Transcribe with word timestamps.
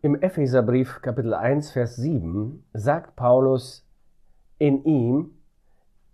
Im 0.00 0.14
Epheserbrief 0.22 1.02
Kapitel 1.02 1.34
1, 1.34 1.72
Vers 1.72 1.96
7 1.96 2.64
sagt 2.72 3.16
Paulus, 3.16 3.84
in 4.56 4.84
ihm, 4.84 5.40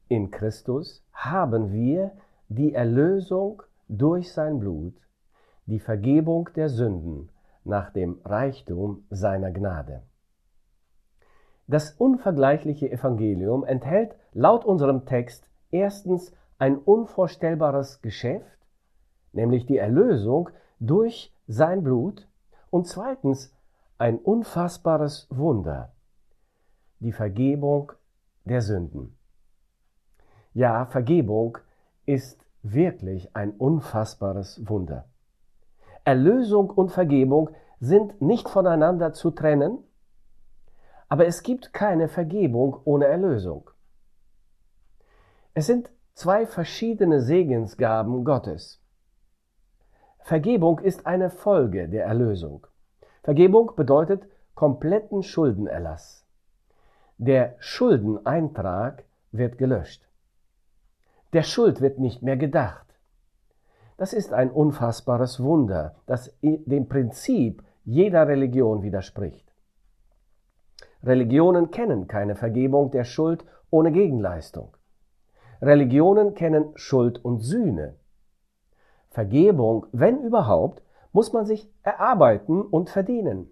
in 0.08 0.30
Christus, 0.30 1.04
haben 1.12 1.70
wir 1.70 2.12
die 2.48 2.72
Erlösung 2.72 3.62
durch 3.88 4.32
sein 4.32 4.58
Blut, 4.58 4.94
die 5.66 5.80
Vergebung 5.80 6.48
der 6.56 6.70
Sünden 6.70 7.28
nach 7.62 7.90
dem 7.90 8.22
Reichtum 8.24 9.04
seiner 9.10 9.50
Gnade. 9.50 10.02
Das 11.66 11.90
unvergleichliche 11.90 12.90
Evangelium 12.90 13.66
enthält 13.66 14.16
laut 14.32 14.64
unserem 14.64 15.04
Text 15.04 15.50
erstens 15.70 16.32
ein 16.56 16.78
unvorstellbares 16.78 18.00
Geschäft, 18.00 18.66
nämlich 19.32 19.66
die 19.66 19.76
Erlösung 19.76 20.48
durch 20.80 21.34
sein 21.46 21.82
Blut, 21.84 22.26
und 22.70 22.86
zweitens 22.88 23.54
ein 23.98 24.18
unfassbares 24.18 25.28
Wunder, 25.30 25.92
die 26.98 27.12
Vergebung 27.12 27.92
der 28.44 28.60
Sünden. 28.60 29.16
Ja, 30.52 30.86
Vergebung 30.86 31.58
ist 32.06 32.44
wirklich 32.62 33.34
ein 33.36 33.52
unfassbares 33.52 34.68
Wunder. 34.68 35.06
Erlösung 36.04 36.70
und 36.70 36.90
Vergebung 36.90 37.50
sind 37.80 38.20
nicht 38.20 38.48
voneinander 38.48 39.12
zu 39.12 39.30
trennen, 39.30 39.78
aber 41.08 41.26
es 41.26 41.42
gibt 41.42 41.72
keine 41.72 42.08
Vergebung 42.08 42.78
ohne 42.84 43.06
Erlösung. 43.06 43.70
Es 45.54 45.66
sind 45.66 45.92
zwei 46.14 46.46
verschiedene 46.46 47.20
Segensgaben 47.20 48.24
Gottes. 48.24 48.80
Vergebung 50.20 50.78
ist 50.80 51.06
eine 51.06 51.30
Folge 51.30 51.88
der 51.88 52.06
Erlösung. 52.06 52.66
Vergebung 53.24 53.72
bedeutet 53.74 54.28
kompletten 54.54 55.22
Schuldenerlass. 55.22 56.26
Der 57.16 57.56
Schuldeneintrag 57.58 59.04
wird 59.32 59.56
gelöscht. 59.56 60.06
Der 61.32 61.42
Schuld 61.42 61.80
wird 61.80 61.98
nicht 61.98 62.22
mehr 62.22 62.36
gedacht. 62.36 62.86
Das 63.96 64.12
ist 64.12 64.34
ein 64.34 64.50
unfassbares 64.50 65.42
Wunder, 65.42 65.94
das 66.04 66.36
dem 66.42 66.86
Prinzip 66.86 67.64
jeder 67.84 68.28
Religion 68.28 68.82
widerspricht. 68.82 69.50
Religionen 71.02 71.70
kennen 71.70 72.06
keine 72.06 72.36
Vergebung 72.36 72.90
der 72.90 73.04
Schuld 73.04 73.46
ohne 73.70 73.90
Gegenleistung. 73.90 74.76
Religionen 75.62 76.34
kennen 76.34 76.72
Schuld 76.74 77.24
und 77.24 77.40
Sühne. 77.40 77.94
Vergebung, 79.08 79.86
wenn 79.92 80.20
überhaupt, 80.22 80.83
muss 81.14 81.32
man 81.32 81.46
sich 81.46 81.70
erarbeiten 81.84 82.60
und 82.60 82.90
verdienen. 82.90 83.48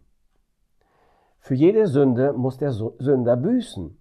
Für 1.38 1.54
jede 1.54 1.86
Sünde 1.86 2.32
muss 2.32 2.58
der 2.58 2.72
Sünder 2.72 3.36
büßen. 3.36 3.98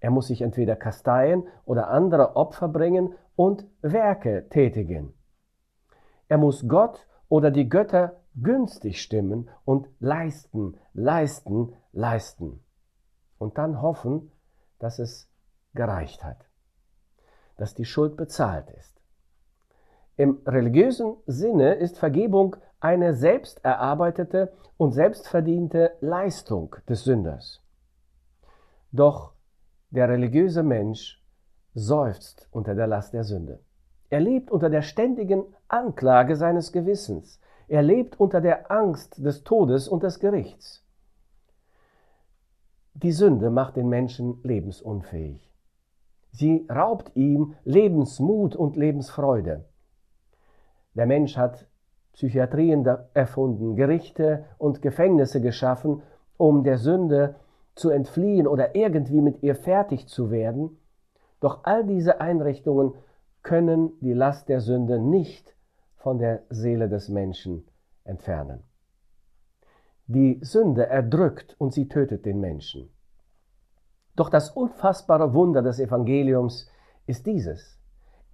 Er 0.00 0.10
muss 0.10 0.28
sich 0.28 0.40
entweder 0.40 0.74
kasteien 0.74 1.46
oder 1.66 1.88
andere 1.90 2.36
Opfer 2.36 2.68
bringen 2.68 3.14
und 3.36 3.66
Werke 3.82 4.48
tätigen. 4.48 5.12
Er 6.28 6.38
muss 6.38 6.66
Gott 6.66 7.06
oder 7.28 7.50
die 7.50 7.68
Götter 7.68 8.20
günstig 8.34 9.02
stimmen 9.02 9.50
und 9.66 9.88
leisten, 10.00 10.78
leisten, 10.94 11.74
leisten. 11.92 12.64
Und 13.36 13.58
dann 13.58 13.82
hoffen, 13.82 14.32
dass 14.78 14.98
es 14.98 15.30
gereicht 15.74 16.24
hat, 16.24 16.48
dass 17.58 17.74
die 17.74 17.84
Schuld 17.84 18.16
bezahlt 18.16 18.70
ist. 18.70 18.93
Im 20.16 20.40
religiösen 20.46 21.16
Sinne 21.26 21.74
ist 21.74 21.98
Vergebung 21.98 22.56
eine 22.78 23.14
selbst 23.14 23.64
erarbeitete 23.64 24.52
und 24.76 24.92
selbstverdiente 24.92 25.92
Leistung 26.00 26.76
des 26.88 27.04
Sünders. 27.04 27.62
Doch 28.92 29.32
der 29.90 30.08
religiöse 30.08 30.62
Mensch 30.62 31.20
seufzt 31.74 32.48
unter 32.52 32.74
der 32.74 32.86
Last 32.86 33.12
der 33.12 33.24
Sünde. 33.24 33.60
Er 34.10 34.20
lebt 34.20 34.50
unter 34.52 34.70
der 34.70 34.82
ständigen 34.82 35.44
Anklage 35.66 36.36
seines 36.36 36.70
Gewissens. 36.70 37.40
Er 37.66 37.82
lebt 37.82 38.20
unter 38.20 38.40
der 38.40 38.70
Angst 38.70 39.24
des 39.24 39.42
Todes 39.42 39.88
und 39.88 40.04
des 40.04 40.20
Gerichts. 40.20 40.84
Die 42.94 43.10
Sünde 43.10 43.50
macht 43.50 43.76
den 43.76 43.88
Menschen 43.88 44.38
lebensunfähig. 44.44 45.52
Sie 46.30 46.66
raubt 46.70 47.10
ihm 47.16 47.54
Lebensmut 47.64 48.54
und 48.54 48.76
Lebensfreude. 48.76 49.64
Der 50.94 51.06
Mensch 51.06 51.36
hat 51.36 51.66
Psychiatrien 52.12 52.86
erfunden, 53.12 53.74
Gerichte 53.74 54.44
und 54.58 54.82
Gefängnisse 54.82 55.40
geschaffen, 55.40 56.02
um 56.36 56.62
der 56.62 56.78
Sünde 56.78 57.36
zu 57.74 57.90
entfliehen 57.90 58.46
oder 58.46 58.74
irgendwie 58.76 59.20
mit 59.20 59.42
ihr 59.42 59.56
fertig 59.56 60.06
zu 60.08 60.30
werden. 60.30 60.78
Doch 61.40 61.60
all 61.64 61.84
diese 61.84 62.20
Einrichtungen 62.20 62.94
können 63.42 63.98
die 64.00 64.12
Last 64.12 64.48
der 64.48 64.60
Sünde 64.60 64.98
nicht 64.98 65.54
von 65.96 66.18
der 66.18 66.42
Seele 66.50 66.88
des 66.88 67.08
Menschen 67.08 67.66
entfernen. 68.04 68.62
Die 70.06 70.38
Sünde 70.42 70.86
erdrückt 70.86 71.56
und 71.58 71.72
sie 71.72 71.88
tötet 71.88 72.26
den 72.26 72.38
Menschen. 72.38 72.90
Doch 74.16 74.30
das 74.30 74.50
unfassbare 74.50 75.34
Wunder 75.34 75.62
des 75.62 75.80
Evangeliums 75.80 76.70
ist 77.06 77.26
dieses. 77.26 77.73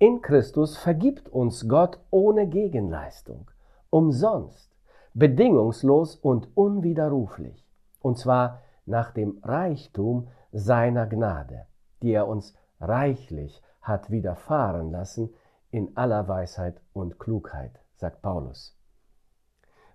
In 0.03 0.23
Christus 0.23 0.79
vergibt 0.79 1.29
uns 1.29 1.69
Gott 1.69 2.01
ohne 2.09 2.47
Gegenleistung, 2.47 3.51
umsonst, 3.91 4.75
bedingungslos 5.13 6.17
und 6.17 6.49
unwiderruflich, 6.57 7.69
und 8.01 8.17
zwar 8.17 8.63
nach 8.87 9.11
dem 9.11 9.39
Reichtum 9.43 10.29
seiner 10.53 11.07
Gnade, 11.07 11.67
die 12.03 12.13
er 12.13 12.29
uns 12.29 12.55
reichlich 12.81 13.63
hat 13.83 14.11
widerfahren 14.11 14.91
lassen 14.91 15.35
in 15.71 15.95
aller 15.99 16.27
Weisheit 16.29 16.81
und 16.95 17.19
Klugheit, 17.19 17.79
sagt 17.97 18.23
Paulus. 18.23 18.75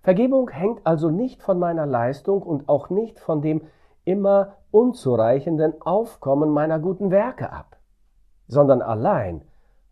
Vergebung 0.04 0.50
hängt 0.50 0.86
also 0.86 1.10
nicht 1.10 1.42
von 1.42 1.58
meiner 1.58 1.84
Leistung 1.84 2.44
und 2.44 2.68
auch 2.68 2.90
nicht 2.90 3.18
von 3.18 3.42
dem 3.42 3.62
immer 4.04 4.54
unzureichenden 4.70 5.82
Aufkommen 5.82 6.50
meiner 6.50 6.78
guten 6.78 7.10
Werke 7.10 7.50
ab, 7.50 7.76
sondern 8.46 8.82
allein 8.82 9.42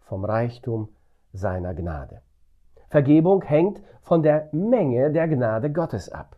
vom 0.04 0.25
Reichtum 0.25 0.88
seiner 1.32 1.75
Gnade. 1.75 2.22
Vergebung 2.88 3.42
hängt 3.42 3.82
von 4.03 4.22
der 4.22 4.48
Menge 4.53 5.10
der 5.10 5.28
Gnade 5.28 5.72
Gottes 5.72 6.10
ab. 6.10 6.37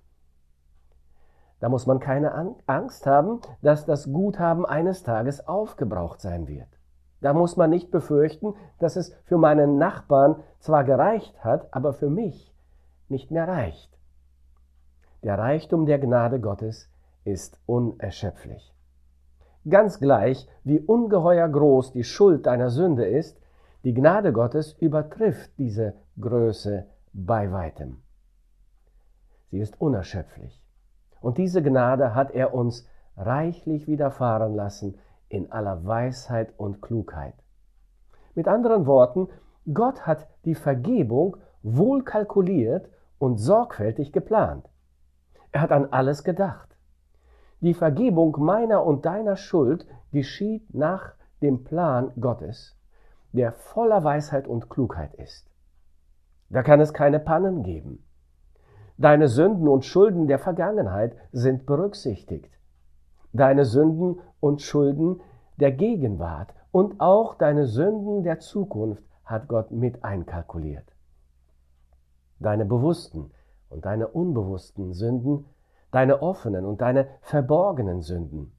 Da 1.61 1.69
muss 1.69 1.87
man 1.87 2.01
keine 2.01 2.33
Angst 2.67 3.07
haben, 3.07 3.41
dass 3.63 3.87
das 3.87 4.13
Guthaben 4.13 4.67
eines 4.67 5.03
Tages 5.03 5.47
aufgebraucht 5.47 6.21
sein 6.21 6.49
wird. 6.49 6.69
Da 7.21 7.33
muss 7.33 7.57
man 7.57 7.71
nicht 7.71 7.91
befürchten, 7.91 8.55
dass 8.79 8.97
es 8.97 9.15
für 9.25 9.39
meinen 9.39 9.79
Nachbarn 9.79 10.37
zwar 10.59 10.85
gereicht 10.85 11.43
hat, 11.43 11.73
aber 11.73 11.93
für 11.93 12.11
mich 12.11 12.55
nicht 13.09 13.31
mehr 13.31 13.49
reicht. 13.49 13.91
Der 15.23 15.39
Reichtum 15.39 15.87
der 15.87 15.99
Gnade 15.99 16.41
Gottes 16.41 16.91
ist 17.25 17.59
unerschöpflich. 17.67 18.75
Ganz 19.69 19.99
gleich, 19.99 20.49
wie 20.63 20.79
ungeheuer 20.79 21.49
groß 21.49 21.93
die 21.93 22.05
Schuld 22.05 22.47
deiner 22.47 22.71
Sünde 22.71 23.07
ist, 23.07 23.41
die 23.87 23.95
Gnade 23.95 24.33
Gottes 24.33 24.73
übertrifft 24.81 25.57
diese 25.59 25.95
Größe 26.21 26.87
bei 27.13 27.53
weitem. 27.53 28.03
Sie 29.53 29.61
ist 29.61 29.81
unerschöpflich. 29.81 30.61
Und 31.21 31.39
diese 31.39 31.63
Gnade 31.63 32.13
hat 32.13 32.33
er 32.33 32.53
uns 32.53 32.85
reichlich 33.17 33.87
widerfahren 33.87 34.57
lassen 34.57 34.99
in 35.29 35.53
aller 35.53 35.87
Weisheit 35.87 36.53
und 36.57 36.83
Klugheit. 36.83 37.35
Mit 38.35 38.49
anderen 38.49 38.87
Worten, 38.87 39.29
Gott 39.73 40.05
hat 40.05 40.27
die 40.45 40.57
Vergebung 40.57 41.37
wohl 41.63 42.03
kalkuliert 42.03 42.89
und 43.21 43.37
sorgfältig 43.37 44.13
geplant. 44.13 44.69
Er 45.53 45.61
hat 45.61 45.71
an 45.71 45.93
alles 45.93 46.25
gedacht. 46.25 46.77
Die 47.61 47.75
Vergebung 47.75 48.35
meiner 48.41 48.85
und 48.85 49.07
deiner 49.07 49.37
Schuld 49.37 49.87
geschieht 50.11 50.75
nach 50.75 51.15
dem 51.41 51.63
Plan 51.63 52.11
Gottes 52.21 52.76
der 53.37 53.53
voller 53.53 54.03
Weisheit 54.03 54.49
und 54.49 54.69
Klugheit 54.69 55.15
ist. 55.15 55.49
Da 56.51 56.63
kann 56.63 56.81
es 56.81 56.93
keine 56.93 57.21
Pannen 57.21 57.63
geben. 57.63 58.05
Deine 58.99 59.29
Sünden 59.29 59.69
und 59.69 59.85
Schulden 59.85 60.27
der 60.27 60.39
Vergangenheit 60.39 61.15
sind 61.33 61.67
berücksichtigt. 61.67 62.51
Deine 63.33 63.65
Sünden 63.65 64.21
und 64.41 64.63
Schulden 64.63 65.21
der 65.59 65.73
Gegenwart 65.73 66.55
und 66.71 67.01
auch 67.01 67.35
deine 67.35 67.67
Sünden 67.67 68.23
der 68.23 68.39
Zukunft 68.39 69.03
hat 69.25 69.49
Gott 69.49 69.71
mit 69.71 70.05
einkalkuliert. 70.05 70.87
Deine 72.39 72.65
bewussten 72.65 73.31
und 73.69 73.85
deine 73.85 74.09
unbewussten 74.09 74.93
Sünden, 74.93 75.47
deine 75.91 76.23
offenen 76.23 76.65
und 76.65 76.81
deine 76.81 77.09
verborgenen 77.23 78.03
Sünden, 78.03 78.56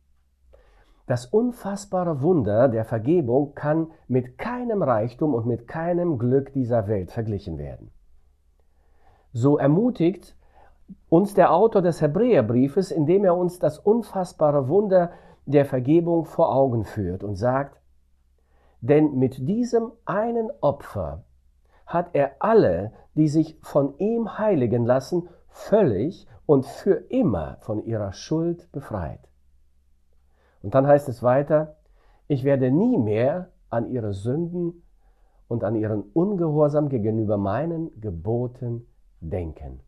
das 1.07 1.25
unfassbare 1.25 2.21
Wunder 2.21 2.68
der 2.68 2.86
Vergebung 2.86 3.56
kann 3.56 3.88
mit 4.07 4.38
keinem 4.38 4.83
Reichtum 4.83 5.33
und 5.33 5.48
mit 5.48 5.68
keinem 5.68 6.19
Glück 6.19 6.54
dieser 6.54 6.88
Welt 6.88 7.12
verglichen 7.12 7.57
werden. 7.57 7.92
So 9.31 9.57
ermutigt 9.57 10.36
uns 11.09 11.33
der 11.33 11.54
Autor 11.54 11.81
des 11.81 12.01
Hebräerbriefes, 12.01 12.92
indem 12.92 13.24
er 13.24 13.36
uns 13.36 13.57
das 13.59 13.80
unfassbare 13.80 14.68
Wunder 14.68 15.12
der 15.45 15.65
Vergebung 15.65 16.25
vor 16.25 16.54
Augen 16.54 16.83
führt 16.83 17.24
und 17.24 17.36
sagt, 17.36 17.81
denn 18.81 19.18
mit 19.18 19.48
diesem 19.48 19.92
einen 20.06 20.51
Opfer 20.62 21.24
hat 21.86 22.09
er 22.13 22.36
alle, 22.39 22.92
die 23.15 23.30
sich 23.30 23.57
von 23.62 23.98
ihm 23.98 24.38
heiligen 24.38 24.86
lassen, 24.86 25.30
völlig 25.48 26.27
und 26.45 26.65
für 26.65 26.95
immer 27.09 27.57
von 27.62 27.83
ihrer 27.86 28.12
Schuld 28.12 28.69
befreit. 28.74 29.21
Und 30.62 30.75
dann 30.75 30.88
heißt 30.88 31.07
es 31.09 31.24
weiter, 31.24 31.77
ich 32.27 32.44
werde 32.44 32.71
nie 32.71 32.98
mehr 32.98 33.50
an 33.69 33.89
ihre 33.89 34.13
Sünden 34.13 34.83
und 35.48 35.63
an 35.63 35.75
ihren 35.75 36.04
Ungehorsam 36.13 36.89
gegenüber 36.89 37.38
meinen 37.38 38.00
Geboten 38.01 38.88
denken. 39.21 39.80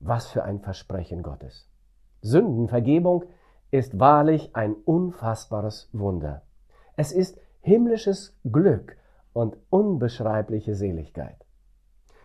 Was 0.00 0.28
für 0.28 0.44
ein 0.44 0.60
Versprechen 0.60 1.22
Gottes. 1.22 1.68
Sündenvergebung 2.22 3.24
ist 3.70 3.98
wahrlich 3.98 4.54
ein 4.54 4.74
unfassbares 4.84 5.88
Wunder. 5.92 6.42
Es 6.96 7.12
ist 7.12 7.38
himmlisches 7.60 8.38
Glück 8.44 8.96
und 9.32 9.56
unbeschreibliche 9.70 10.74
Seligkeit. 10.74 11.44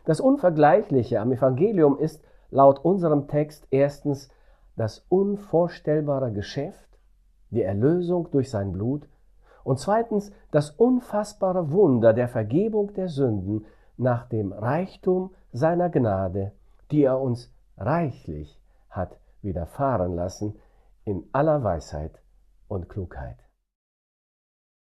Das 0.05 0.19
Unvergleichliche 0.19 1.19
am 1.19 1.31
Evangelium 1.31 1.97
ist 1.97 2.23
laut 2.51 2.83
unserem 2.83 3.27
Text 3.27 3.67
erstens 3.71 4.29
das 4.75 5.05
unvorstellbare 5.09 6.31
Geschäft, 6.31 6.88
die 7.51 7.63
Erlösung 7.63 8.29
durch 8.31 8.49
sein 8.49 8.71
Blut, 8.71 9.07
und 9.63 9.79
zweitens 9.79 10.31
das 10.51 10.71
unfassbare 10.71 11.71
Wunder 11.71 12.13
der 12.13 12.27
Vergebung 12.27 12.93
der 12.93 13.09
Sünden 13.09 13.65
nach 13.97 14.27
dem 14.27 14.53
Reichtum 14.53 15.31
seiner 15.51 15.89
Gnade, 15.89 16.53
die 16.91 17.03
er 17.03 17.19
uns 17.19 17.51
reichlich 17.77 18.59
hat 18.89 19.17
widerfahren 19.41 20.15
lassen 20.15 20.55
in 21.05 21.23
aller 21.31 21.63
Weisheit 21.63 22.19
und 22.67 22.89
Klugheit. 22.89 23.37